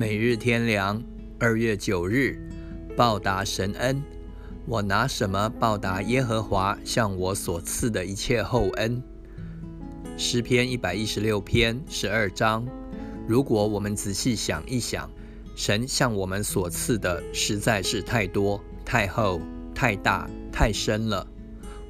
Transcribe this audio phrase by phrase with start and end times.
[0.00, 1.02] 每日天良，
[1.38, 2.38] 二月九日，
[2.96, 4.02] 报答神恩。
[4.64, 9.02] 我拿什么报答耶和华向我所赐的一切厚恩？
[10.16, 12.66] 诗篇一百一十六篇十二章。
[13.28, 15.10] 如果我们仔细想一想，
[15.54, 19.38] 神向我们所赐的实在是太多、太厚、
[19.74, 21.26] 太大、太深了。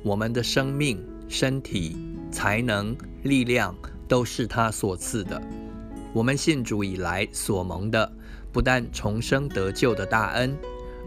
[0.03, 1.97] 我们的生命、身体、
[2.33, 2.93] 才能、
[3.23, 3.73] 力量，
[4.09, 5.41] 都是他所赐的。
[6.13, 8.13] 我们信主以来所蒙的，
[8.53, 10.57] 不但重生得救的大恩，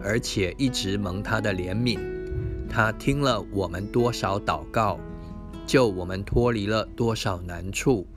[0.02, 2.00] 而且一直蒙他的怜悯。
[2.70, 4.98] 他听了我们多少祷告，
[5.68, 8.08] 救我们脱离了多少难处，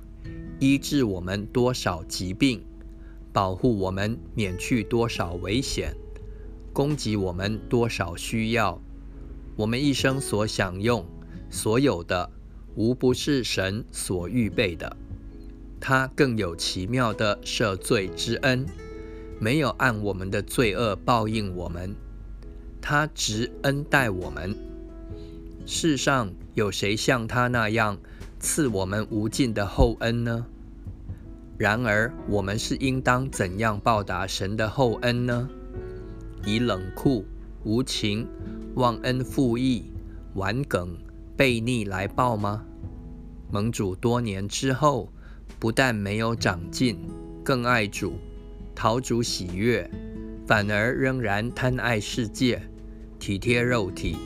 [0.61, 2.65] 医治我们多少疾病，
[3.33, 5.93] 保护我们免去多少危险，
[6.73, 8.81] 供给我们多少需要。
[9.57, 11.05] 我们一生所享用
[11.51, 12.31] 所有的，
[12.77, 14.97] 无不是神所预备的。
[15.79, 18.67] 他更有奇妙的赦罪之恩，
[19.39, 21.95] 没有按我们的罪恶报应我们，
[22.81, 24.57] 他直恩待我们。
[25.67, 27.99] 世上有谁像他那样
[28.41, 30.47] 赐我们无尽的厚恩呢？
[31.59, 35.49] 然而我们是应当怎样报答神的厚恩呢？
[36.45, 37.25] 以冷酷、
[37.65, 38.27] 无情、
[38.75, 39.91] 忘恩负义、
[40.35, 40.97] 顽梗、
[41.37, 42.65] 悖逆来报吗？
[43.51, 45.13] 盟主多年之后。
[45.59, 46.99] 不但没有长进，
[47.45, 48.19] 更爱主，
[48.75, 49.91] 讨主喜悦，
[50.47, 52.61] 反而仍然贪爱世界，
[53.19, 54.17] 体贴肉体，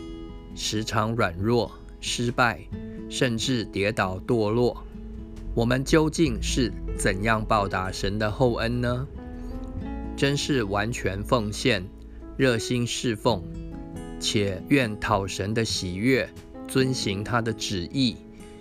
[0.54, 2.60] 时常软弱、失败，
[3.08, 4.84] 甚至跌倒堕落。
[5.54, 9.06] 我们究竟是怎样报答神的厚恩呢？
[10.16, 11.84] 真是完全奉献，
[12.36, 13.42] 热心侍奉，
[14.20, 16.28] 且愿讨神的喜悦，
[16.68, 18.16] 遵行他的旨意。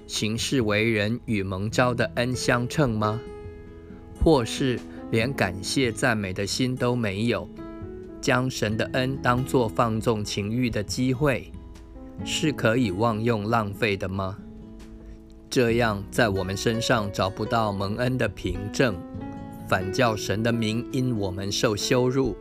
[0.10, 3.22] 行事为人与蒙召的恩相称吗？
[4.20, 4.80] 或是
[5.12, 7.48] 连感谢赞美的心都没有，
[8.20, 11.52] 将神的恩当作放纵情欲的机会，
[12.26, 14.36] 是可以妄用浪费的吗？
[15.48, 18.96] 这样在我们身上找不到蒙恩的凭证，
[19.68, 22.36] 反叫神的名因我们受羞辱，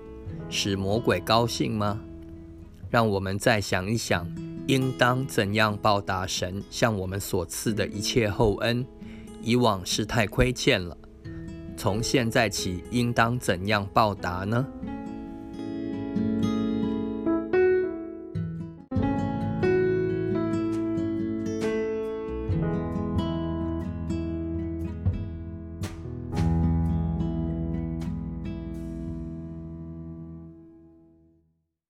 [0.49, 2.01] 使魔鬼高兴吗？
[2.89, 4.27] 让我们再想一想。
[4.69, 8.85] 应当怎样报答神向我们所赐的一切厚恩？
[9.41, 10.95] 以往是太亏欠了，
[11.75, 14.67] 从现在起应当怎样报答呢？